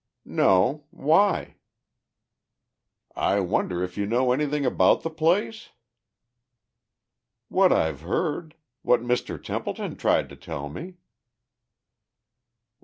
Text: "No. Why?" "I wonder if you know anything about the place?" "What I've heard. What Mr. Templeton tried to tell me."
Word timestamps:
"No. 0.25 0.85
Why?" 0.89 1.57
"I 3.15 3.39
wonder 3.39 3.83
if 3.83 3.99
you 3.99 4.07
know 4.07 4.31
anything 4.31 4.65
about 4.65 5.01
the 5.01 5.11
place?" 5.11 5.69
"What 7.49 7.71
I've 7.71 8.01
heard. 8.01 8.55
What 8.81 9.01
Mr. 9.03 9.37
Templeton 9.39 9.97
tried 9.97 10.27
to 10.29 10.35
tell 10.35 10.69
me." 10.69 10.95